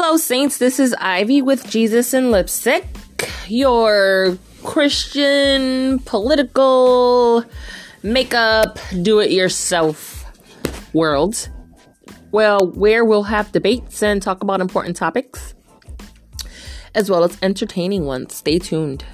Hello, 0.00 0.16
Saints. 0.16 0.58
This 0.58 0.78
is 0.78 0.94
Ivy 1.00 1.42
with 1.42 1.68
Jesus 1.68 2.14
and 2.14 2.30
Lipstick, 2.30 2.86
your 3.48 4.38
Christian 4.62 5.98
political 5.98 7.44
makeup 8.04 8.78
do 9.02 9.18
it 9.18 9.32
yourself 9.32 10.24
world. 10.94 11.50
Well, 12.30 12.70
where 12.76 13.04
we'll 13.04 13.24
have 13.24 13.50
debates 13.50 14.00
and 14.00 14.22
talk 14.22 14.40
about 14.40 14.60
important 14.60 14.94
topics, 14.94 15.56
as 16.94 17.10
well 17.10 17.24
as 17.24 17.36
entertaining 17.42 18.04
ones. 18.06 18.36
Stay 18.36 18.60
tuned. 18.60 19.04